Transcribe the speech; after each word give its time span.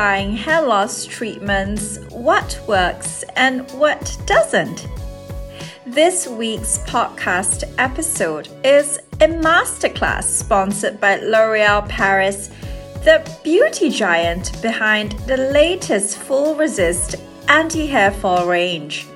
demystifying 0.00 0.34
hair 0.34 0.62
loss 0.62 1.04
treatments, 1.04 1.98
what 2.10 2.58
works 2.66 3.22
and 3.36 3.70
what 3.72 4.16
doesn't. 4.26 4.86
This 5.86 6.26
week's 6.26 6.78
podcast 6.78 7.64
episode 7.78 8.48
is 8.64 8.98
a 9.20 9.28
masterclass 9.28 10.24
sponsored 10.24 11.00
by 11.00 11.16
L'Oreal 11.16 11.86
Paris, 11.88 12.48
the 13.04 13.20
beauty 13.44 13.90
giant 13.90 14.60
behind 14.62 15.12
the 15.26 15.36
latest 15.36 16.16
full 16.16 16.54
resist 16.54 17.16
anti 17.48 17.86
hair 17.86 18.10
fall 18.10 18.46
range. 18.46 19.06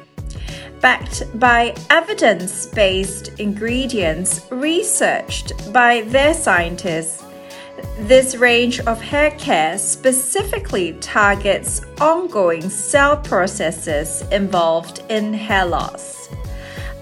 Backed 0.80 1.23
by 1.41 1.75
evidence 1.89 2.66
based 2.66 3.29
ingredients 3.39 4.47
researched 4.51 5.73
by 5.73 6.03
their 6.03 6.35
scientists 6.35 7.23
this 7.98 8.37
range 8.37 8.80
of 8.80 9.01
hair 9.01 9.30
care 9.33 9.79
specifically 9.79 10.95
targets 10.95 11.80
ongoing 12.01 12.69
cell 12.69 13.16
processes 13.16 14.23
involved 14.30 15.02
in 15.09 15.33
hair 15.33 15.66
loss. 15.66 16.28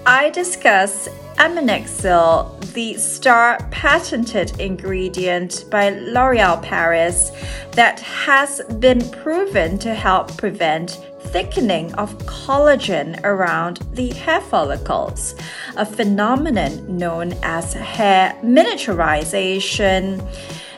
I 0.05 0.29
discuss 0.31 1.07
Aminexil, 1.37 2.59
the 2.73 2.95
star 2.95 3.57
patented 3.71 4.59
ingredient 4.59 5.65
by 5.69 5.89
L'Oreal 5.89 6.61
Paris 6.61 7.31
that 7.71 7.99
has 7.99 8.61
been 8.79 9.09
proven 9.11 9.79
to 9.79 9.93
help 9.93 10.37
prevent 10.37 10.99
thickening 11.33 11.93
of 11.95 12.15
collagen 12.19 13.19
around 13.23 13.77
the 13.93 14.09
hair 14.09 14.41
follicles, 14.41 15.35
a 15.77 15.85
phenomenon 15.85 16.97
known 16.97 17.33
as 17.41 17.73
hair 17.73 18.37
miniaturization 18.43 20.21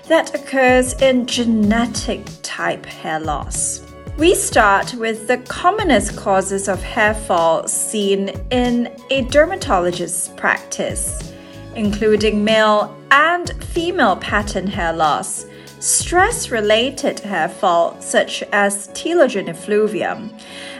that 0.07 0.35
occurs 0.35 0.93
in 1.01 1.25
genetic 1.25 2.27
type 2.43 2.85
hair 2.85 3.19
loss. 3.19 3.81
We 4.17 4.33
start 4.33 4.93
with 4.93 5.27
the 5.27 5.39
commonest 5.39 6.15
causes 6.15 6.69
of 6.69 6.81
hair 6.81 7.13
fall 7.13 7.67
seen 7.67 8.29
in 8.49 8.95
a 9.09 9.23
dermatologist's 9.23 10.29
practice, 10.37 11.33
including 11.75 12.43
male 12.43 12.95
and 13.11 13.51
female 13.65 14.15
pattern 14.17 14.67
hair 14.67 14.93
loss, 14.93 15.45
stress 15.79 16.49
related 16.49 17.19
hair 17.19 17.49
fall, 17.49 17.99
such 17.99 18.41
as 18.53 18.87
telogen 18.89 19.49
effluvium, 19.49 20.31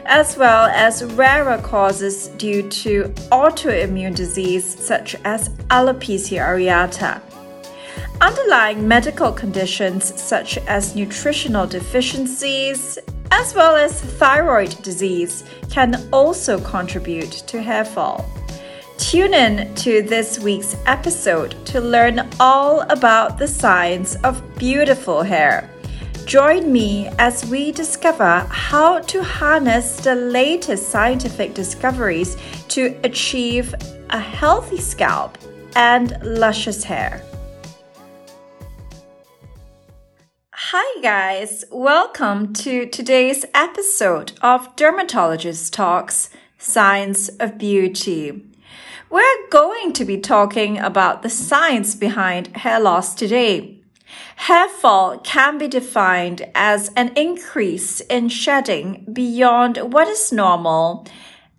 as 0.06 0.38
well 0.38 0.68
as 0.68 1.04
rarer 1.16 1.62
causes 1.62 2.30
due 2.38 2.68
to 2.70 3.06
autoimmune 3.32 4.16
disease, 4.16 4.64
such 4.80 5.16
as 5.26 5.50
alopecia 5.70 6.40
areata. 6.40 7.22
Underlying 8.22 8.88
medical 8.88 9.32
conditions 9.32 10.20
such 10.22 10.58
as 10.68 10.96
nutritional 10.96 11.68
deficiencies, 11.68 12.98
as 13.32 13.54
well 13.54 13.76
as 13.76 14.02
thyroid 14.02 14.82
disease, 14.82 15.44
can 15.70 16.08
also 16.14 16.60
contribute 16.62 17.32
to 17.32 17.62
hair 17.62 17.84
fall. 17.84 18.26
Tune 18.98 19.34
in 19.34 19.76
to 19.76 20.02
this 20.02 20.40
week's 20.40 20.78
episode 20.86 21.54
to 21.66 21.82
learn 21.82 22.28
all 22.40 22.82
about 22.90 23.38
the 23.38 23.48
science 23.48 24.16
of 24.24 24.42
beautiful 24.56 25.22
hair. 25.22 25.70
Join 26.26 26.72
me 26.72 27.10
as 27.20 27.46
we 27.46 27.74
discover 27.74 28.40
how 28.50 29.00
to 29.00 29.22
harness 29.22 29.98
the 29.98 30.16
latest 30.16 30.90
scientific 30.90 31.54
discoveries 31.54 32.38
to 32.70 32.98
achieve 33.04 33.76
a 34.12 34.20
healthy 34.20 34.80
scalp 34.80 35.38
and 35.76 36.18
luscious 36.24 36.84
hair. 36.84 37.22
Hi, 40.78 41.02
guys. 41.02 41.64
Welcome 41.72 42.52
to 42.56 42.86
today's 42.86 43.46
episode 43.54 44.34
of 44.42 44.76
Dermatologist 44.76 45.72
Talks 45.72 46.30
Science 46.58 47.30
of 47.40 47.58
Beauty. 47.58 48.44
We're 49.10 49.50
going 49.52 49.94
to 49.94 50.04
be 50.04 50.18
talking 50.18 50.78
about 50.78 51.22
the 51.22 51.30
science 51.30 51.96
behind 51.96 52.58
hair 52.58 52.82
loss 52.82 53.16
today. 53.16 53.80
Hair 54.36 54.68
fall 54.68 55.20
can 55.20 55.58
be 55.58 55.70
defined 55.70 56.46
as 56.54 56.92
an 56.98 57.14
increase 57.16 58.02
in 58.02 58.28
shedding 58.28 59.08
beyond 59.14 59.78
what 59.94 60.10
is 60.10 60.34
normal, 60.34 61.08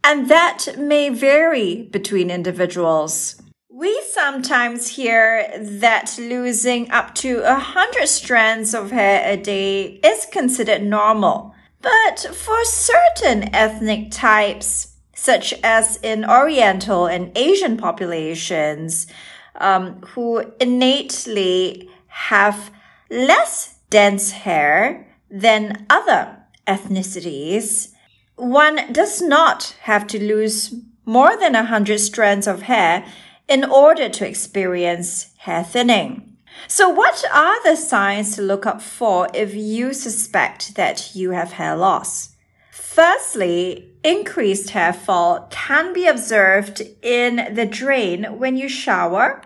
and 0.05 0.29
that 0.29 0.77
may 0.77 1.09
vary 1.09 1.85
between 1.85 2.31
individuals. 2.31 3.41
We 3.79 4.03
sometimes 4.11 4.89
hear 4.89 5.51
that 5.59 6.17
losing 6.19 6.91
up 6.91 7.15
to 7.17 7.43
a 7.45 7.57
hundred 7.57 8.07
strands 8.09 8.73
of 8.73 8.91
hair 8.91 9.23
a 9.31 9.37
day 9.37 10.01
is 10.03 10.25
considered 10.33 10.83
normal. 10.83 11.55
But 11.83 12.21
for 12.35 12.65
certain 12.65 13.55
ethnic 13.55 14.11
types, 14.11 14.95
such 15.15 15.53
as 15.63 15.99
in 16.03 16.25
Oriental 16.25 17.05
and 17.05 17.37
Asian 17.37 17.77
populations, 17.77 19.09
um, 19.57 20.01
who 20.15 20.55
innately 20.59 21.91
have 22.07 22.71
less 23.11 23.75
dense 23.91 24.31
hair 24.31 25.07
than 25.31 25.85
other 25.91 26.39
ethnicities, 26.67 27.93
one 28.37 28.91
does 28.91 29.21
not 29.21 29.77
have 29.83 30.07
to 30.07 30.19
lose 30.19 30.75
more 31.05 31.37
than 31.37 31.55
a 31.55 31.67
hundred 31.67 32.01
strands 32.01 32.47
of 32.47 32.63
hair 32.63 33.05
in 33.49 33.65
order 33.65 34.09
to 34.09 34.27
experience 34.27 35.33
hair 35.39 35.63
thinning. 35.63 36.37
So, 36.69 36.89
what 36.89 37.25
are 37.33 37.63
the 37.63 37.77
signs 37.77 38.35
to 38.35 38.43
look 38.43 38.67
up 38.67 38.81
for 38.81 39.29
if 39.35 39.55
you 39.55 39.93
suspect 39.93 40.75
that 40.75 41.15
you 41.15 41.31
have 41.31 41.53
hair 41.53 41.77
loss? 41.77 42.35
Firstly, 42.71 43.93
increased 44.03 44.71
hair 44.71 44.93
fall 44.93 45.49
can 45.51 45.93
be 45.93 46.07
observed 46.07 46.83
in 47.03 47.55
the 47.55 47.67
drain 47.67 48.39
when 48.39 48.57
you 48.57 48.69
shower, 48.69 49.43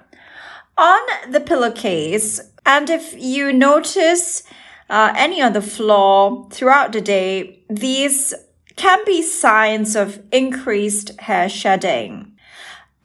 on 0.78 1.00
the 1.28 1.40
pillowcase, 1.40 2.40
and 2.64 2.88
if 2.88 3.14
you 3.18 3.52
notice 3.52 4.44
uh, 4.88 5.12
any 5.16 5.42
on 5.42 5.52
the 5.52 5.62
floor 5.62 6.48
throughout 6.50 6.92
the 6.92 7.00
day, 7.00 7.64
these 7.68 8.32
can 8.76 9.04
be 9.04 9.20
signs 9.20 9.94
of 9.96 10.22
increased 10.32 11.18
hair 11.20 11.48
shedding. 11.48 12.29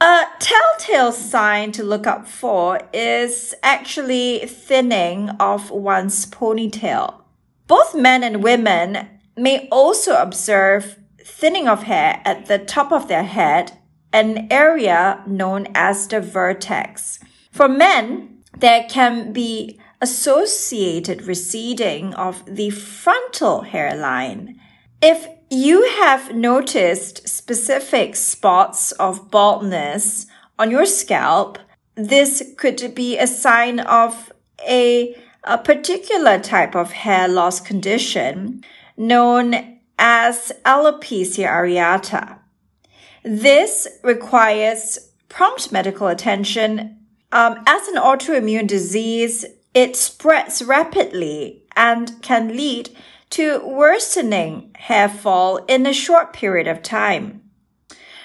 A 0.00 0.24
telltale 0.38 1.10
sign 1.12 1.72
to 1.72 1.82
look 1.82 2.06
up 2.06 2.28
for 2.28 2.80
is 2.92 3.54
actually 3.62 4.40
thinning 4.40 5.30
of 5.40 5.70
one's 5.70 6.26
ponytail. 6.26 7.22
Both 7.66 7.94
men 7.94 8.22
and 8.22 8.42
women 8.42 9.08
may 9.36 9.68
also 9.70 10.16
observe 10.16 10.98
thinning 11.24 11.66
of 11.66 11.84
hair 11.84 12.20
at 12.26 12.44
the 12.46 12.58
top 12.58 12.92
of 12.92 13.08
their 13.08 13.24
head, 13.24 13.78
an 14.12 14.48
area 14.50 15.22
known 15.26 15.68
as 15.74 16.06
the 16.08 16.20
vertex. 16.20 17.18
For 17.50 17.66
men, 17.66 18.42
there 18.58 18.86
can 18.88 19.32
be 19.32 19.80
associated 20.02 21.22
receding 21.22 22.12
of 22.14 22.42
the 22.46 22.68
frontal 22.68 23.62
hairline. 23.62 24.60
If 25.00 25.26
you 25.50 25.84
have 26.00 26.34
noticed 26.34 27.28
specific 27.28 28.16
spots 28.16 28.92
of 28.92 29.30
baldness 29.30 30.26
on 30.58 30.70
your 30.70 30.86
scalp, 30.86 31.58
this 31.94 32.52
could 32.56 32.94
be 32.94 33.18
a 33.18 33.26
sign 33.26 33.80
of 33.80 34.32
a, 34.66 35.16
a 35.44 35.58
particular 35.58 36.38
type 36.38 36.74
of 36.74 36.92
hair 36.92 37.28
loss 37.28 37.60
condition 37.60 38.64
known 38.96 39.78
as 39.98 40.52
alopecia 40.64 41.46
areata. 41.46 42.38
This 43.22 43.86
requires 44.02 45.10
prompt 45.28 45.72
medical 45.72 46.06
attention. 46.08 46.98
Um, 47.32 47.62
as 47.66 47.88
an 47.88 47.96
autoimmune 47.96 48.66
disease, 48.66 49.44
it 49.74 49.96
spreads 49.96 50.62
rapidly 50.62 51.62
and 51.76 52.20
can 52.22 52.56
lead 52.56 52.90
to 53.30 53.60
worsening 53.66 54.70
hair 54.76 55.08
fall 55.08 55.56
in 55.66 55.86
a 55.86 55.92
short 55.92 56.32
period 56.32 56.66
of 56.66 56.82
time. 56.82 57.42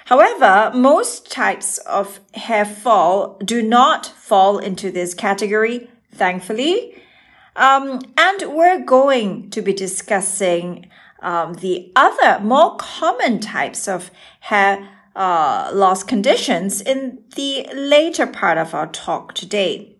However, 0.05 0.71
most 0.75 1.31
types 1.31 1.77
of 1.79 2.19
hair 2.33 2.65
fall 2.65 3.37
do 3.43 3.61
not 3.61 4.05
fall 4.05 4.57
into 4.57 4.91
this 4.91 5.13
category, 5.13 5.89
thankfully. 6.13 7.01
Um, 7.55 8.01
and 8.17 8.53
we're 8.53 8.83
going 8.83 9.49
to 9.51 9.61
be 9.61 9.73
discussing 9.73 10.89
um, 11.21 11.53
the 11.55 11.91
other 11.95 12.43
more 12.43 12.75
common 12.77 13.39
types 13.39 13.87
of 13.87 14.11
hair 14.41 14.87
uh, 15.15 15.69
loss 15.73 16.03
conditions 16.03 16.81
in 16.81 17.23
the 17.35 17.67
later 17.73 18.25
part 18.25 18.57
of 18.57 18.73
our 18.73 18.87
talk 18.87 19.33
today. 19.33 19.95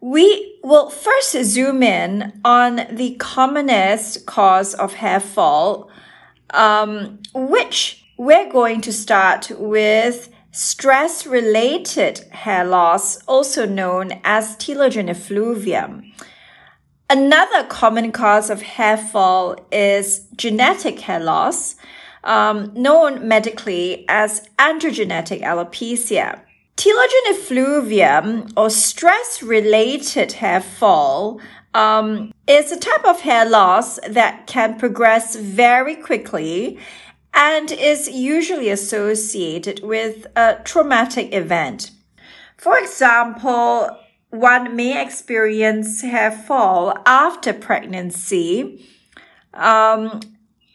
We 0.00 0.51
will 0.62 0.90
first 0.90 1.32
zoom 1.44 1.82
in 1.82 2.40
on 2.44 2.86
the 2.90 3.16
commonest 3.16 4.26
cause 4.26 4.74
of 4.74 4.94
hair 4.94 5.20
fall, 5.20 5.90
um, 6.50 7.18
which 7.34 8.04
we're 8.16 8.50
going 8.50 8.80
to 8.82 8.92
start 8.92 9.50
with 9.58 10.28
stress 10.52 11.26
related 11.26 12.20
hair 12.30 12.64
loss, 12.64 13.16
also 13.24 13.66
known 13.66 14.20
as 14.22 14.56
telogen 14.56 15.08
effluvium. 15.08 16.12
Another 17.10 17.64
common 17.64 18.12
cause 18.12 18.48
of 18.48 18.62
hair 18.62 18.96
fall 18.96 19.56
is 19.72 20.26
genetic 20.36 21.00
hair 21.00 21.20
loss, 21.20 21.76
um, 22.24 22.72
known 22.74 23.26
medically 23.26 24.04
as 24.08 24.48
androgenetic 24.58 25.42
alopecia. 25.42 26.40
Telogen 26.82 27.30
effluvium 27.30 28.48
or 28.56 28.68
stress 28.68 29.40
related 29.40 30.32
hair 30.32 30.60
fall 30.60 31.40
um, 31.74 32.32
is 32.48 32.72
a 32.72 32.80
type 32.80 33.04
of 33.04 33.20
hair 33.20 33.48
loss 33.48 34.00
that 34.08 34.48
can 34.48 34.76
progress 34.80 35.36
very 35.36 35.94
quickly 35.94 36.80
and 37.34 37.70
is 37.70 38.10
usually 38.10 38.68
associated 38.68 39.84
with 39.84 40.26
a 40.34 40.56
traumatic 40.64 41.32
event. 41.32 41.92
For 42.56 42.76
example, 42.76 43.88
one 44.30 44.74
may 44.74 45.00
experience 45.00 46.00
hair 46.00 46.32
fall 46.32 46.94
after 47.06 47.52
pregnancy, 47.52 48.84
um, 49.54 50.18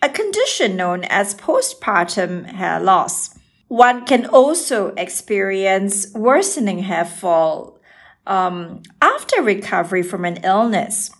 a 0.01 0.07
condition 0.07 0.77
known 0.77 1.03
as 1.03 1.35
postpartum 1.35 2.45
hair 2.45 2.79
loss. 2.79 3.36
One 3.67 4.05
can 4.05 4.25
also 4.25 4.93
experience 4.95 6.13
worsening 6.13 6.79
hair 6.79 7.05
fall 7.05 7.79
um, 8.25 8.81
after 9.01 9.41
recovery 9.41 10.03
from 10.03 10.25
an 10.25 10.37
illness. 10.43 11.11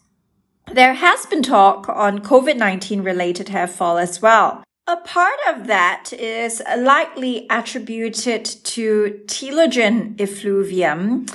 There 0.72 0.94
has 0.94 1.26
been 1.26 1.44
talk 1.44 1.90
on 1.90 2.20
COVID 2.20 2.58
19 2.58 3.02
related 3.02 3.50
hair 3.50 3.68
fall 3.68 3.98
as 3.98 4.22
well. 4.22 4.64
A 4.86 4.98
part 4.98 5.40
of 5.50 5.68
that 5.68 6.14
is 6.14 6.62
likely 6.78 7.46
attributed 7.50 8.46
to 8.46 9.22
telogen 9.26 10.20
effluvium. 10.20 11.26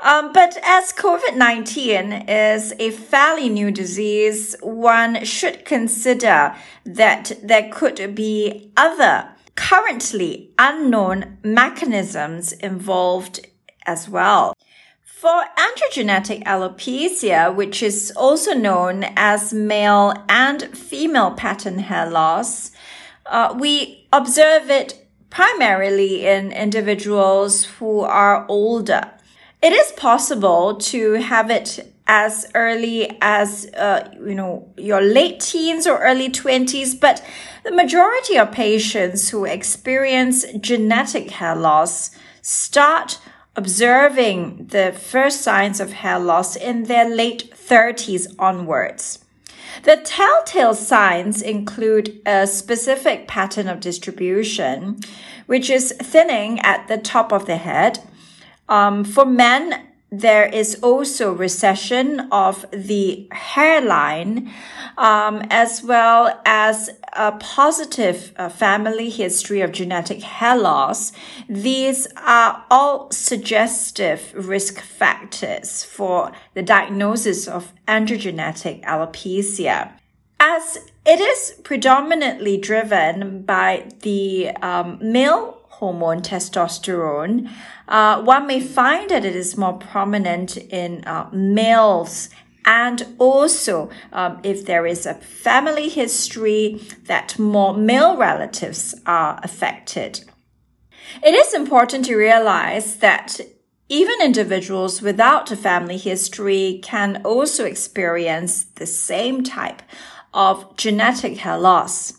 Um, 0.00 0.32
but 0.32 0.58
as 0.64 0.92
COVID 0.92 1.36
19 1.36 2.12
is 2.28 2.74
a 2.78 2.90
fairly 2.90 3.48
new 3.48 3.70
disease, 3.70 4.56
one 4.60 5.24
should 5.24 5.64
consider 5.64 6.54
that 6.84 7.32
there 7.42 7.70
could 7.72 8.14
be 8.14 8.72
other 8.76 9.35
currently 9.56 10.50
unknown 10.58 11.38
mechanisms 11.42 12.52
involved 12.52 13.46
as 13.84 14.08
well. 14.08 14.54
For 15.02 15.44
androgenetic 15.56 16.44
alopecia, 16.44 17.54
which 17.54 17.82
is 17.82 18.12
also 18.14 18.52
known 18.52 19.04
as 19.16 19.52
male 19.52 20.14
and 20.28 20.62
female 20.76 21.32
pattern 21.32 21.78
hair 21.78 22.08
loss, 22.08 22.70
uh, 23.24 23.56
we 23.58 24.06
observe 24.12 24.70
it 24.70 25.06
primarily 25.30 26.26
in 26.26 26.52
individuals 26.52 27.64
who 27.64 28.00
are 28.00 28.46
older. 28.48 29.10
It 29.62 29.72
is 29.72 29.90
possible 29.92 30.76
to 30.76 31.14
have 31.14 31.50
it 31.50 31.92
as 32.06 32.46
early 32.54 33.18
as 33.20 33.66
uh, 33.74 34.08
you 34.24 34.34
know 34.34 34.72
your 34.76 35.00
late 35.00 35.40
teens 35.40 35.86
or 35.86 35.98
early 35.98 36.28
20s 36.28 36.98
but 37.00 37.24
the 37.66 37.72
majority 37.72 38.38
of 38.38 38.52
patients 38.52 39.30
who 39.30 39.44
experience 39.44 40.44
genetic 40.60 41.32
hair 41.32 41.56
loss 41.56 42.12
start 42.40 43.18
observing 43.56 44.68
the 44.68 44.92
first 44.92 45.40
signs 45.40 45.80
of 45.80 45.92
hair 45.94 46.20
loss 46.20 46.54
in 46.54 46.84
their 46.84 47.08
late 47.08 47.52
30s 47.52 48.32
onwards 48.38 49.18
the 49.82 49.96
telltale 49.96 50.74
signs 50.74 51.42
include 51.42 52.20
a 52.24 52.46
specific 52.46 53.28
pattern 53.28 53.68
of 53.68 53.80
distribution, 53.80 54.98
which 55.46 55.68
is 55.68 55.92
thinning 55.92 56.60
at 56.60 56.88
the 56.88 56.96
top 56.96 57.30
of 57.30 57.44
the 57.44 57.58
head. 57.58 58.00
Um, 58.70 59.04
for 59.04 59.26
men, 59.26 59.86
there 60.20 60.46
is 60.46 60.76
also 60.82 61.32
recession 61.32 62.28
of 62.32 62.64
the 62.70 63.28
hairline, 63.32 64.52
um, 64.96 65.42
as 65.50 65.82
well 65.82 66.40
as 66.44 66.90
a 67.12 67.32
positive 67.32 68.32
uh, 68.36 68.48
family 68.48 69.10
history 69.10 69.60
of 69.60 69.72
genetic 69.72 70.22
hair 70.22 70.56
loss. 70.56 71.12
These 71.48 72.06
are 72.16 72.64
all 72.70 73.10
suggestive 73.10 74.32
risk 74.34 74.80
factors 74.80 75.84
for 75.84 76.32
the 76.54 76.62
diagnosis 76.62 77.46
of 77.46 77.72
androgenetic 77.86 78.82
alopecia. 78.84 79.92
As 80.38 80.78
it 81.04 81.20
is 81.20 81.60
predominantly 81.62 82.56
driven 82.56 83.42
by 83.42 83.88
the 84.02 84.50
um, 84.62 84.98
male 85.00 85.56
hormone 85.78 86.22
testosterone, 86.22 87.50
uh, 87.88 88.22
one 88.22 88.46
may 88.46 88.60
find 88.60 89.10
that 89.10 89.24
it 89.24 89.36
is 89.36 89.56
more 89.56 89.74
prominent 89.74 90.56
in 90.56 91.04
uh, 91.04 91.28
males 91.32 92.30
and 92.64 93.06
also 93.18 93.88
um, 94.12 94.40
if 94.42 94.66
there 94.66 94.86
is 94.86 95.06
a 95.06 95.14
family 95.14 95.88
history 95.88 96.80
that 97.04 97.38
more 97.38 97.74
male 97.76 98.16
relatives 98.16 98.94
are 99.06 99.38
affected. 99.42 100.24
It 101.22 101.34
is 101.34 101.54
important 101.54 102.06
to 102.06 102.16
realize 102.16 102.96
that 102.96 103.40
even 103.88 104.20
individuals 104.20 105.00
without 105.00 105.52
a 105.52 105.56
family 105.56 105.96
history 105.96 106.80
can 106.82 107.22
also 107.24 107.64
experience 107.64 108.64
the 108.64 108.86
same 108.86 109.44
type 109.44 109.82
of 110.34 110.76
genetic 110.76 111.38
hair 111.38 111.58
loss. 111.58 112.14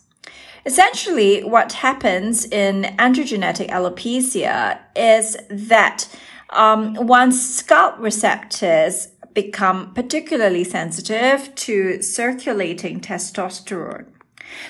Essentially, 0.68 1.46
what 1.46 1.72
happens 1.72 2.44
in 2.44 2.84
androgenetic 3.00 3.70
alopecia 3.70 4.78
is 4.98 5.38
that 5.50 6.10
um, 6.50 6.94
one's 6.96 7.40
scalp 7.56 7.98
receptors 8.00 9.08
become 9.34 9.94
particularly 9.94 10.66
sensitive 10.66 11.56
to 11.56 12.02
circulating 12.02 13.00
testosterone. 13.00 14.08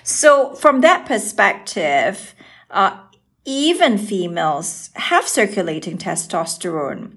So, 0.03 0.53
from 0.53 0.81
that 0.81 1.07
perspective, 1.07 2.35
uh, 2.69 2.99
even 3.45 3.97
females 3.97 4.91
have 4.97 5.27
circulating 5.27 5.97
testosterone. 5.97 7.13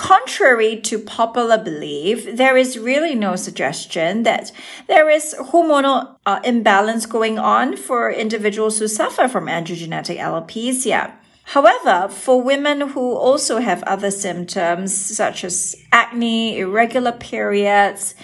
Contrary 0.00 0.80
to 0.80 0.98
popular 0.98 1.58
belief, 1.62 2.24
there 2.34 2.56
is 2.56 2.78
really 2.78 3.14
no 3.14 3.36
suggestion 3.36 4.22
that 4.22 4.50
there 4.86 5.10
is 5.10 5.34
hormonal 5.38 6.16
uh, 6.24 6.40
imbalance 6.42 7.04
going 7.04 7.38
on 7.38 7.76
for 7.76 8.10
individuals 8.10 8.78
who 8.78 8.88
suffer 8.88 9.28
from 9.28 9.44
androgenetic 9.44 10.16
alopecia. 10.16 11.12
However, 11.42 12.08
for 12.08 12.40
women 12.40 12.80
who 12.80 13.14
also 13.14 13.58
have 13.58 13.82
other 13.82 14.10
symptoms 14.10 14.96
such 14.96 15.44
as 15.44 15.76
acne, 15.92 16.58
irregular 16.58 17.12
periods, 17.12 18.14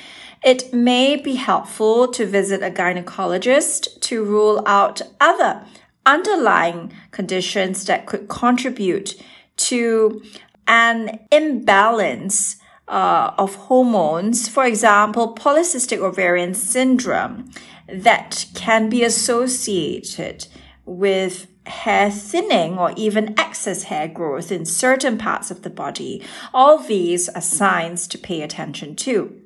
it 0.42 0.72
may 0.72 1.14
be 1.14 1.34
helpful 1.34 2.08
to 2.08 2.24
visit 2.24 2.62
a 2.62 2.70
gynecologist 2.70 4.00
to 4.00 4.24
rule 4.24 4.62
out 4.64 5.02
other 5.20 5.62
underlying 6.06 6.94
conditions 7.10 7.84
that 7.84 8.06
could 8.06 8.28
contribute 8.28 9.14
to 9.56 10.22
an 10.66 11.20
imbalance 11.30 12.56
uh, 12.88 13.32
of 13.38 13.54
hormones, 13.54 14.48
for 14.48 14.64
example, 14.64 15.34
polycystic 15.34 15.98
ovarian 15.98 16.54
syndrome, 16.54 17.50
that 17.88 18.46
can 18.54 18.88
be 18.88 19.02
associated 19.04 20.46
with 20.84 21.46
hair 21.66 22.10
thinning 22.10 22.78
or 22.78 22.92
even 22.96 23.34
excess 23.38 23.84
hair 23.84 24.06
growth 24.06 24.52
in 24.52 24.64
certain 24.64 25.18
parts 25.18 25.50
of 25.50 25.62
the 25.62 25.70
body. 25.70 26.22
All 26.54 26.78
these 26.78 27.28
are 27.28 27.40
signs 27.40 28.06
to 28.08 28.18
pay 28.18 28.42
attention 28.42 28.94
to. 28.96 29.40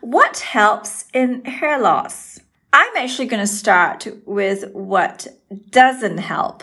What 0.00 0.38
helps 0.38 1.06
in 1.12 1.44
hair 1.44 1.78
loss? 1.78 2.40
I'm 2.72 2.96
actually 2.96 3.26
going 3.26 3.42
to 3.42 3.46
start 3.46 4.06
with 4.24 4.70
what 4.72 5.26
doesn't 5.70 6.18
help. 6.18 6.62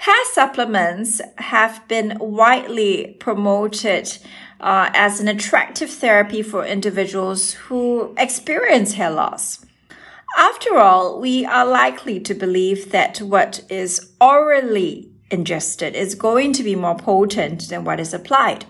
Hair 0.00 0.24
supplements 0.32 1.20
have 1.36 1.86
been 1.86 2.16
widely 2.18 3.18
promoted 3.20 4.16
uh, 4.58 4.88
as 4.94 5.20
an 5.20 5.28
attractive 5.28 5.90
therapy 5.90 6.40
for 6.40 6.64
individuals 6.64 7.52
who 7.52 8.14
experience 8.16 8.94
hair 8.94 9.10
loss. 9.10 9.62
After 10.38 10.78
all, 10.78 11.20
we 11.20 11.44
are 11.44 11.66
likely 11.66 12.18
to 12.20 12.32
believe 12.32 12.92
that 12.92 13.18
what 13.18 13.62
is 13.68 14.12
orally 14.18 15.10
ingested 15.30 15.94
is 15.94 16.14
going 16.14 16.54
to 16.54 16.62
be 16.62 16.74
more 16.74 16.96
potent 16.96 17.68
than 17.68 17.84
what 17.84 18.00
is 18.00 18.14
applied. 18.14 18.64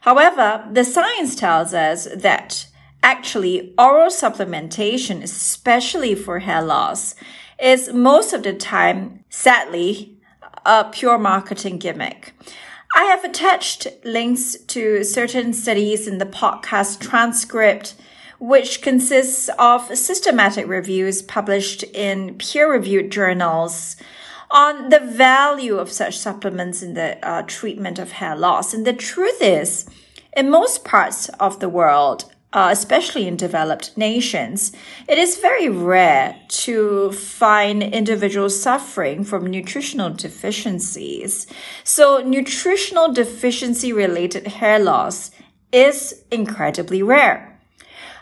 However, 0.00 0.68
the 0.72 0.82
science 0.82 1.36
tells 1.36 1.72
us 1.72 2.08
that 2.12 2.66
actually 3.04 3.74
oral 3.78 4.10
supplementation, 4.10 5.22
especially 5.22 6.16
for 6.16 6.40
hair 6.40 6.62
loss, 6.62 7.14
is 7.62 7.92
most 7.92 8.32
of 8.32 8.42
the 8.42 8.54
time, 8.54 9.22
sadly, 9.30 10.17
a 10.64 10.84
pure 10.84 11.18
marketing 11.18 11.78
gimmick. 11.78 12.34
I 12.94 13.04
have 13.04 13.24
attached 13.24 13.86
links 14.04 14.56
to 14.68 15.04
certain 15.04 15.52
studies 15.52 16.08
in 16.08 16.18
the 16.18 16.26
podcast 16.26 17.00
transcript, 17.00 17.94
which 18.38 18.82
consists 18.82 19.50
of 19.58 19.96
systematic 19.96 20.66
reviews 20.66 21.22
published 21.22 21.82
in 21.82 22.36
peer 22.36 22.72
reviewed 22.72 23.10
journals 23.10 23.96
on 24.50 24.88
the 24.88 25.00
value 25.00 25.76
of 25.76 25.92
such 25.92 26.16
supplements 26.16 26.82
in 26.82 26.94
the 26.94 27.18
uh, 27.26 27.42
treatment 27.42 27.98
of 27.98 28.12
hair 28.12 28.34
loss. 28.34 28.72
And 28.72 28.86
the 28.86 28.94
truth 28.94 29.42
is, 29.42 29.86
in 30.36 30.50
most 30.50 30.84
parts 30.84 31.28
of 31.40 31.60
the 31.60 31.68
world, 31.68 32.32
uh, 32.52 32.68
especially 32.70 33.26
in 33.26 33.36
developed 33.36 33.96
nations, 33.96 34.72
it 35.06 35.18
is 35.18 35.36
very 35.38 35.68
rare 35.68 36.36
to 36.48 37.12
find 37.12 37.82
individuals 37.82 38.60
suffering 38.60 39.24
from 39.24 39.46
nutritional 39.46 40.10
deficiencies. 40.10 41.46
So, 41.84 42.22
nutritional 42.22 43.12
deficiency 43.12 43.92
related 43.92 44.46
hair 44.46 44.78
loss 44.78 45.30
is 45.72 46.24
incredibly 46.30 47.02
rare. 47.02 47.58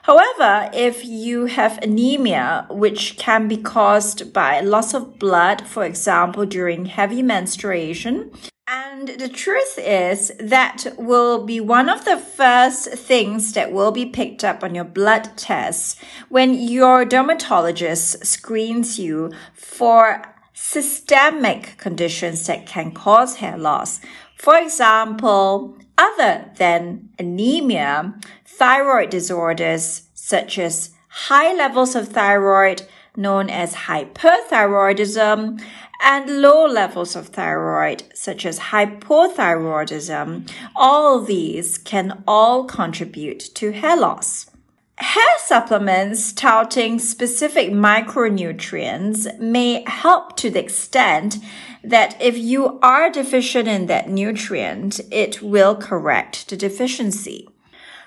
However, 0.03 0.71
if 0.73 1.05
you 1.05 1.47
have 1.47 1.79
anemia, 1.83 2.67
which 2.71 3.19
can 3.19 3.49
be 3.49 3.57
caused 3.57 4.33
by 4.33 4.61
loss 4.61 4.95
of 4.95 5.19
blood, 5.19 5.67
for 5.67 5.85
example, 5.85 6.47
during 6.47 6.87
heavy 6.87 7.23
menstruation, 7.23 8.31
and 8.77 9.09
the 9.09 9.29
truth 9.29 9.79
is 9.79 10.33
that 10.39 10.87
will 10.99 11.45
be 11.45 11.61
one 11.61 11.89
of 11.89 12.05
the 12.05 12.19
first 12.19 12.89
things 12.89 13.53
that 13.55 13.73
will 13.73 13.91
be 13.91 14.05
picked 14.05 14.45
up 14.45 14.63
on 14.63 14.75
your 14.75 14.85
blood 14.85 15.31
tests 15.37 15.97
when 16.29 16.53
your 16.53 17.05
dermatologist 17.05 18.27
screens 18.27 18.99
you 18.99 19.33
for 19.55 20.35
systemic 20.53 21.77
conditions 21.79 22.47
that 22.47 22.67
can 22.67 22.93
cause 22.93 23.37
hair 23.37 23.57
loss. 23.57 24.01
For 24.37 24.59
example, 24.59 25.79
other 25.97 26.51
than 26.57 27.09
anemia, 27.19 28.15
thyroid 28.45 29.09
disorders 29.09 30.09
such 30.15 30.59
as 30.59 30.91
high 31.09 31.55
levels 31.55 31.95
of 31.95 32.09
thyroid 32.09 32.83
known 33.17 33.51
as 33.51 33.75
hyperthyroidism 33.75 35.63
and 36.03 36.43
low 36.43 36.67
levels 36.67 37.17
of 37.17 37.29
thyroid, 37.29 38.03
such 38.15 38.45
as 38.45 38.59
hypothyroidism, 38.59 40.51
all 40.75 41.21
these 41.21 41.79
can 41.79 42.23
all 42.27 42.65
contribute 42.65 43.41
to 43.55 43.73
hair 43.73 43.97
loss. 43.97 44.51
Hair 44.99 45.39
supplements 45.39 46.33
touting 46.33 46.99
specific 46.99 47.71
micronutrients 47.71 49.39
may 49.39 49.85
help 49.87 50.37
to 50.39 50.49
the 50.51 50.61
extent 50.61 51.37
that 51.85 52.17
if 52.21 52.37
you 52.39 52.79
are 52.81 53.11
deficient 53.11 53.69
in 53.69 53.87
that 53.87 54.09
nutrient, 54.09 55.01
it 55.11 55.43
will 55.43 55.77
correct 55.77 56.49
the 56.49 56.57
deficiency. 56.57 57.47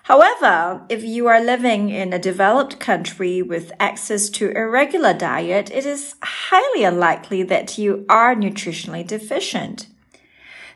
However, 0.09 0.81
if 0.89 1.03
you 1.03 1.27
are 1.27 1.39
living 1.39 1.89
in 1.91 2.13
a 2.13 2.17
developed 2.17 2.79
country 2.79 3.43
with 3.43 3.71
access 3.79 4.27
to 4.31 4.51
a 4.55 4.67
regular 4.67 5.13
diet, 5.13 5.69
it 5.69 5.85
is 5.85 6.15
highly 6.23 6.83
unlikely 6.83 7.43
that 7.43 7.77
you 7.77 8.07
are 8.09 8.33
nutritionally 8.33 9.05
deficient. 9.05 9.85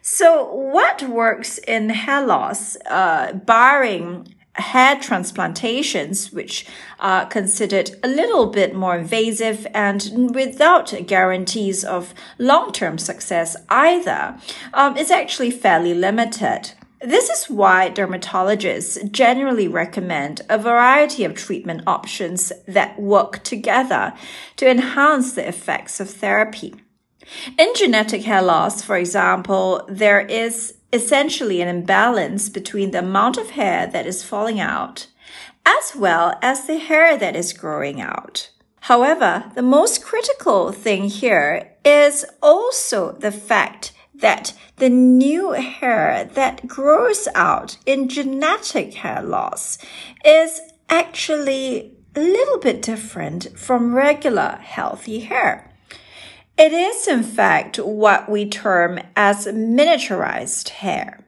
So, 0.04 0.54
what 0.54 1.02
works 1.02 1.58
in 1.58 1.90
hair 1.90 2.24
loss, 2.24 2.78
uh, 2.86 3.34
barring 3.34 4.36
hair 4.54 4.98
transplantations, 4.98 6.32
which 6.32 6.68
are 7.00 7.26
considered 7.26 7.90
a 8.04 8.08
little 8.08 8.46
bit 8.52 8.76
more 8.76 8.96
invasive 8.96 9.66
and 9.74 10.36
without 10.36 10.94
guarantees 11.08 11.84
of 11.84 12.14
long 12.38 12.72
term 12.72 13.00
success 13.00 13.56
either, 13.70 14.38
um, 14.76 14.96
is 14.96 15.10
actually 15.10 15.50
fairly 15.50 15.96
limited. 15.96 16.74
This 17.04 17.30
is 17.30 17.50
why 17.50 17.90
dermatologists 17.90 19.12
generally 19.12 19.68
recommend 19.68 20.40
a 20.48 20.58
variety 20.58 21.26
of 21.26 21.36
treatment 21.36 21.84
options 21.86 22.54
that 22.66 22.98
work 22.98 23.44
together 23.44 24.14
to 24.56 24.70
enhance 24.70 25.34
the 25.34 25.46
effects 25.46 26.00
of 26.00 26.10
therapy. 26.10 26.74
In 27.60 27.74
genetic 27.76 28.24
hair 28.24 28.42
loss, 28.42 28.82
for 28.82 28.96
example, 28.96 29.86
there 29.90 30.22
is 30.22 30.76
essentially 30.94 31.60
an 31.60 31.68
imbalance 31.68 32.48
between 32.48 32.92
the 32.92 33.00
amount 33.00 33.38
of 33.38 33.50
hair 33.50 33.86
that 33.88 34.08
is 34.08 34.24
falling 34.24 34.62
out 34.62 35.08
as 35.66 35.96
well 35.96 36.38
as 36.42 36.68
the 36.68 36.78
hair 36.78 37.18
that 37.18 37.36
is 37.36 37.52
growing 37.52 38.00
out. 38.00 38.50
However, 38.82 39.52
the 39.56 39.62
most 39.62 40.04
critical 40.04 40.72
thing 40.72 41.06
here 41.06 41.72
is 41.84 42.26
also 42.42 43.14
the 43.14 43.32
fact 43.32 43.92
that 44.16 44.54
the 44.78 44.90
new 44.90 45.52
hair 45.52 46.30
that 46.34 46.68
grows 46.68 47.28
out 47.36 47.78
in 47.86 48.10
genetic 48.10 48.94
hair 48.96 49.22
loss 49.22 49.78
is 50.24 50.62
actually 50.90 51.96
a 52.16 52.20
little 52.20 52.60
bit 52.60 52.82
different 52.82 53.58
from 53.58 53.96
regular 53.96 54.60
healthy 54.62 55.22
hair. 55.22 55.72
It 56.58 56.72
is, 56.72 57.08
in 57.08 57.24
fact, 57.24 57.78
what 57.78 58.30
we 58.30 58.48
term 58.48 59.00
as 59.16 59.48
miniaturized 59.48 60.70
hair. 60.70 61.26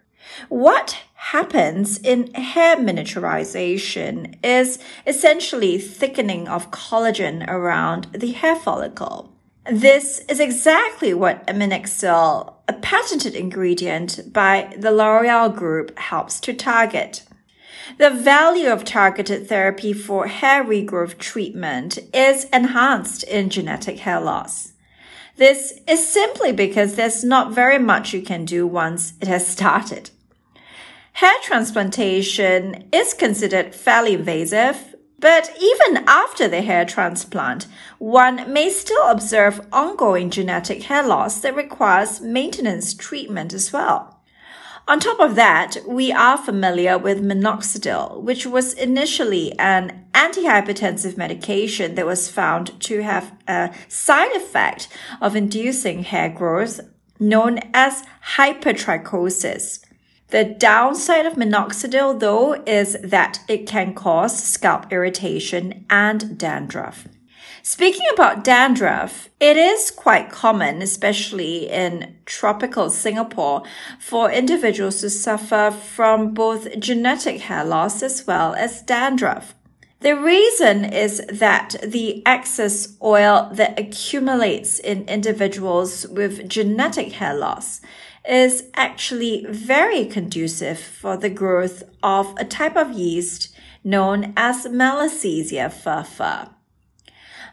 What 0.50 1.00
happens 1.16 1.98
in 1.98 2.32
hair 2.36 2.78
miniaturization 2.78 4.36
is 4.44 4.78
essentially 5.08 5.80
thickening 5.80 6.48
of 6.48 6.70
collagen 6.70 7.48
around 7.48 8.06
the 8.14 8.32
hair 8.34 8.56
follicle. 8.56 9.35
This 9.72 10.20
is 10.30 10.40
exactly 10.40 11.16
what 11.16 11.48
Aminexil, 11.48 12.54
a 12.68 12.74
patented 12.74 13.34
ingredient 13.34 14.32
by 14.32 14.72
the 14.78 14.92
L'Oreal 14.92 15.56
Group, 15.56 15.98
helps 15.98 16.40
to 16.42 16.54
target. 16.54 17.24
The 17.98 18.12
value 18.12 18.68
of 18.68 18.84
targeted 18.84 19.50
therapy 19.50 19.92
for 19.92 20.28
hair 20.28 20.64
regrowth 20.64 21.18
treatment 21.18 21.98
is 22.14 22.46
enhanced 22.54 23.24
in 23.24 23.50
genetic 23.50 24.00
hair 24.00 24.22
loss. 24.22 24.74
This 25.38 25.80
is 25.88 26.08
simply 26.08 26.52
because 26.52 26.96
there's 26.96 27.24
not 27.24 27.52
very 27.52 27.80
much 27.80 28.14
you 28.14 28.22
can 28.22 28.46
do 28.46 28.68
once 28.68 29.14
it 29.20 29.28
has 29.28 29.48
started. 29.48 30.12
Hair 31.14 31.34
transplantation 31.42 32.88
is 32.92 33.16
considered 33.16 33.74
fairly 33.74 34.14
invasive 34.14 34.95
but 35.20 35.50
even 35.62 36.04
after 36.08 36.48
the 36.48 36.62
hair 36.62 36.86
transplant, 36.86 37.68
one 38.00 38.52
may 38.52 38.70
still 38.70 39.08
observe 39.08 39.66
ongoing 39.72 40.30
genetic 40.30 40.84
hair 40.84 41.06
loss 41.06 41.40
that 41.42 41.56
requires 41.56 42.22
maintenance 42.22 42.94
treatment 42.94 43.54
as 43.54 43.72
well. 43.72 44.16
On 44.88 45.00
top 45.00 45.20
of 45.20 45.34
that, 45.36 45.78
we 45.88 46.12
are 46.12 46.38
familiar 46.38 46.96
with 46.98 47.24
minoxidil, 47.24 48.22
which 48.22 48.46
was 48.46 48.74
initially 48.74 49.58
an 49.58 50.06
antihypertensive 50.14 51.18
medication 51.18 51.96
that 51.96 52.06
was 52.06 52.30
found 52.30 52.80
to 52.82 53.02
have 53.02 53.34
a 53.48 53.74
side 53.88 54.32
effect 54.34 54.88
of 55.22 55.36
inducing 55.36 56.04
hair 56.04 56.30
growth 56.30 56.82
known 57.20 57.60
as 57.74 58.04
hypertrichosis. 58.36 59.85
The 60.30 60.44
downside 60.44 61.26
of 61.26 61.34
minoxidil, 61.34 62.20
though, 62.20 62.54
is 62.66 62.98
that 63.04 63.42
it 63.48 63.68
can 63.68 63.94
cause 63.94 64.44
scalp 64.44 64.92
irritation 64.92 65.86
and 65.90 66.38
dandruff. 66.38 67.08
Speaking 67.62 68.06
about 68.14 68.44
dandruff, 68.44 69.30
it 69.40 69.58
is 69.58 69.90
quite 69.90 70.30
common, 70.30 70.82
especially 70.82 71.70
in 71.70 72.16
tropical 72.26 72.90
Singapore, 72.90 73.64
for 74.00 74.32
individuals 74.32 75.02
to 75.02 75.10
suffer 75.10 75.72
from 75.72 76.34
both 76.34 76.80
genetic 76.80 77.42
hair 77.42 77.64
loss 77.64 78.04
as 78.04 78.28
well 78.28 78.54
as 78.54 78.84
dandruff. 78.84 79.56
The 80.02 80.16
reason 80.16 80.86
is 80.86 81.24
that 81.28 81.76
the 81.82 82.22
excess 82.28 82.96
oil 83.02 83.50
that 83.54 83.80
accumulates 83.80 84.78
in 84.78 85.08
individuals 85.08 86.06
with 86.08 86.48
genetic 86.48 87.14
hair 87.14 87.34
loss 87.34 87.82
is 88.28 88.64
actually 88.74 89.46
very 89.50 90.06
conducive 90.06 90.80
for 90.80 91.18
the 91.18 91.30
growth 91.30 91.84
of 92.02 92.34
a 92.38 92.46
type 92.46 92.76
of 92.76 92.94
yeast 92.94 93.56
known 93.84 94.34
as 94.36 94.66
Malassezia 94.66 95.72
fur. 95.72 96.50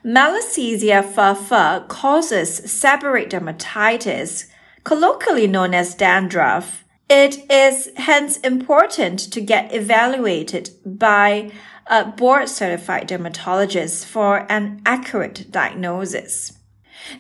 Malassezia 0.05 1.05
fur 1.05 1.85
causes 1.89 2.61
seborrheic 2.63 3.31
dermatitis, 3.31 4.47
colloquially 4.83 5.47
known 5.47 5.75
as 5.75 5.95
dandruff. 5.95 6.85
It 7.09 7.51
is 7.51 7.91
hence 7.97 8.39
important 8.39 9.19
to 9.33 9.41
get 9.41 9.75
evaluated 9.75 10.71
by 10.85 11.53
a 11.87 12.07
board 12.07 12.49
certified 12.49 13.09
dermatologist 13.09 14.07
for 14.07 14.51
an 14.51 14.81
accurate 14.87 15.51
diagnosis. 15.51 16.59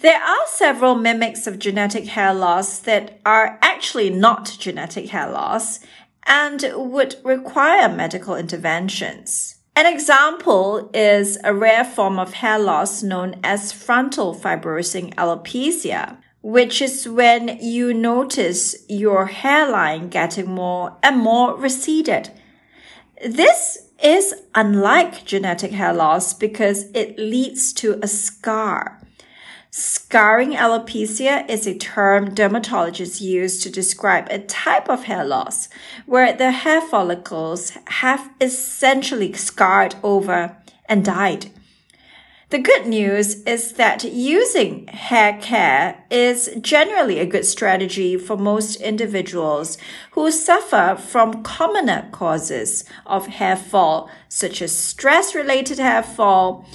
There 0.00 0.20
are 0.20 0.46
several 0.46 0.94
mimics 0.94 1.46
of 1.46 1.58
genetic 1.58 2.06
hair 2.06 2.32
loss 2.34 2.78
that 2.80 3.20
are 3.24 3.58
actually 3.62 4.10
not 4.10 4.56
genetic 4.58 5.10
hair 5.10 5.30
loss 5.30 5.80
and 6.26 6.64
would 6.74 7.16
require 7.24 7.88
medical 7.88 8.36
interventions. 8.36 9.56
An 9.74 9.86
example 9.86 10.90
is 10.92 11.38
a 11.42 11.54
rare 11.54 11.84
form 11.84 12.18
of 12.18 12.34
hair 12.34 12.58
loss 12.58 13.02
known 13.02 13.40
as 13.42 13.72
frontal 13.72 14.34
fibrosing 14.34 15.14
alopecia, 15.14 16.18
which 16.42 16.82
is 16.82 17.08
when 17.08 17.58
you 17.60 17.94
notice 17.94 18.76
your 18.88 19.26
hairline 19.26 20.08
getting 20.08 20.50
more 20.50 20.96
and 21.02 21.18
more 21.18 21.56
receded. 21.56 22.30
This 23.24 23.88
is 24.02 24.34
unlike 24.54 25.24
genetic 25.24 25.72
hair 25.72 25.94
loss 25.94 26.34
because 26.34 26.90
it 26.92 27.18
leads 27.18 27.72
to 27.74 27.98
a 28.02 28.08
scar 28.08 29.01
Scarring 29.74 30.52
alopecia 30.52 31.48
is 31.48 31.66
a 31.66 31.74
term 31.74 32.34
dermatologists 32.34 33.22
use 33.22 33.58
to 33.62 33.70
describe 33.70 34.28
a 34.28 34.38
type 34.38 34.90
of 34.90 35.04
hair 35.04 35.24
loss 35.24 35.70
where 36.04 36.34
the 36.34 36.50
hair 36.50 36.82
follicles 36.82 37.72
have 37.86 38.28
essentially 38.38 39.32
scarred 39.32 39.94
over 40.02 40.58
and 40.84 41.02
died. 41.02 41.46
The 42.50 42.58
good 42.58 42.86
news 42.86 43.42
is 43.44 43.72
that 43.72 44.04
using 44.04 44.88
hair 44.88 45.38
care 45.40 46.04
is 46.10 46.54
generally 46.60 47.18
a 47.18 47.24
good 47.24 47.46
strategy 47.46 48.18
for 48.18 48.36
most 48.36 48.76
individuals 48.78 49.78
who 50.10 50.30
suffer 50.30 50.98
from 51.00 51.42
commoner 51.42 52.10
causes 52.12 52.84
of 53.06 53.26
hair 53.26 53.56
fall, 53.56 54.10
such 54.28 54.60
as 54.60 54.76
stress 54.76 55.34
related 55.34 55.78
hair 55.78 56.02
fall, 56.02 56.66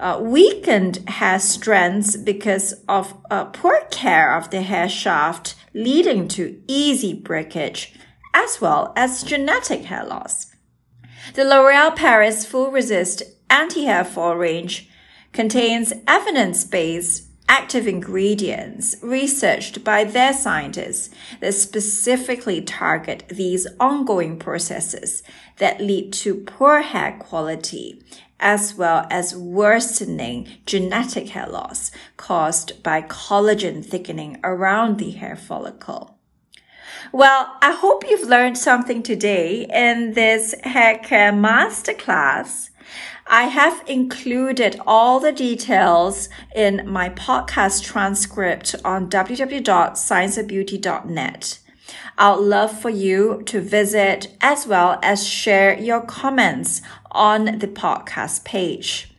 uh, 0.00 0.18
weakened 0.22 0.98
hair 1.08 1.38
strands 1.38 2.16
because 2.16 2.74
of 2.88 3.14
uh, 3.30 3.46
poor 3.46 3.82
care 3.90 4.36
of 4.36 4.50
the 4.50 4.62
hair 4.62 4.88
shaft, 4.88 5.54
leading 5.74 6.28
to 6.28 6.60
easy 6.68 7.12
breakage, 7.12 7.94
as 8.32 8.60
well 8.60 8.92
as 8.96 9.22
genetic 9.22 9.84
hair 9.84 10.04
loss. 10.04 10.54
The 11.34 11.44
L'Oreal 11.44 11.94
Paris 11.94 12.46
Full 12.46 12.70
Resist 12.70 13.22
Anti 13.50 13.84
Hair 13.84 14.04
Fall 14.04 14.36
range 14.36 14.88
contains 15.32 15.92
evidence-based 16.06 17.24
active 17.48 17.88
ingredients 17.88 18.94
researched 19.02 19.82
by 19.82 20.04
their 20.04 20.32
scientists 20.32 21.10
that 21.40 21.54
specifically 21.54 22.60
target 22.60 23.24
these 23.28 23.66
ongoing 23.80 24.38
processes 24.38 25.22
that 25.56 25.80
lead 25.80 26.12
to 26.12 26.34
poor 26.34 26.82
hair 26.82 27.16
quality 27.18 28.02
as 28.40 28.74
well 28.74 29.06
as 29.10 29.34
worsening 29.34 30.48
genetic 30.66 31.30
hair 31.30 31.46
loss 31.46 31.90
caused 32.16 32.82
by 32.82 33.00
collagen 33.02 33.84
thickening 33.84 34.38
around 34.44 34.98
the 34.98 35.10
hair 35.12 35.36
follicle. 35.36 36.18
Well, 37.12 37.56
I 37.62 37.72
hope 37.72 38.04
you've 38.08 38.28
learned 38.28 38.58
something 38.58 39.02
today 39.02 39.66
in 39.72 40.12
this 40.12 40.54
hair 40.62 40.98
care 40.98 41.32
masterclass. 41.32 42.68
I 43.26 43.44
have 43.44 43.82
included 43.86 44.78
all 44.86 45.18
the 45.20 45.32
details 45.32 46.28
in 46.54 46.88
my 46.88 47.08
podcast 47.10 47.84
transcript 47.84 48.74
on 48.84 49.10
www.scienceofbeauty.net. 49.10 51.58
I'd 52.16 52.38
love 52.38 52.78
for 52.78 52.90
you 52.90 53.42
to 53.46 53.60
visit 53.60 54.34
as 54.40 54.66
well 54.66 54.98
as 55.02 55.26
share 55.26 55.78
your 55.78 56.00
comments 56.00 56.82
on 57.10 57.58
the 57.58 57.68
podcast 57.68 58.44
page. 58.44 59.10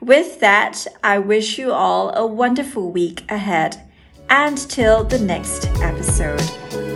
With 0.00 0.40
that, 0.40 0.86
I 1.02 1.18
wish 1.18 1.58
you 1.58 1.72
all 1.72 2.14
a 2.14 2.26
wonderful 2.26 2.90
week 2.90 3.24
ahead 3.30 3.80
and 4.28 4.58
till 4.58 5.04
the 5.04 5.18
next 5.18 5.66
episode. 5.80 6.93